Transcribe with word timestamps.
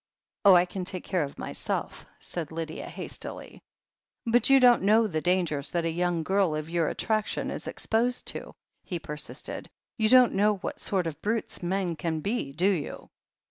"Oh, 0.43 0.55
I 0.55 0.65
can 0.65 0.83
take 0.83 1.03
care 1.03 1.21
of 1.21 1.37
myself," 1.37 2.07
said 2.19 2.51
Lydia 2.51 2.87
hastily. 2.89 3.61
"But 4.25 4.49
you 4.49 4.59
don't 4.59 4.81
know 4.81 5.05
the 5.05 5.21
dangers 5.21 5.69
that 5.69 5.85
a 5.85 5.91
young 5.91 6.23
girl 6.23 6.55
of 6.55 6.71
your 6.71 6.87
attraction 6.87 7.51
is 7.51 7.67
exposed 7.67 8.25
to," 8.29 8.55
he 8.83 8.97
persisted. 8.97 9.69
"You 9.99 10.09
don't 10.09 10.33
know 10.33 10.55
what 10.57 10.79
sort 10.79 11.05
of 11.05 11.21
brutes 11.21 11.61
men 11.61 11.95
can 11.97 12.19
be, 12.21 12.51
do 12.51 12.69
you 12.71 13.11